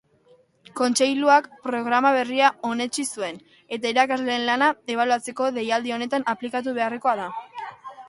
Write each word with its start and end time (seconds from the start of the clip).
Kontseiluak 0.77 1.49
programa 1.67 2.13
berria 2.15 2.49
onetsi 2.71 3.07
zuen, 3.17 3.39
eta 3.79 3.93
irakasleen 3.95 4.49
lana 4.51 4.73
ebaluatzeko 4.97 5.55
deialdi 5.63 5.97
honetan 6.01 6.31
aplikatu 6.37 6.79
beharrekoa 6.83 7.19
da. 7.25 7.33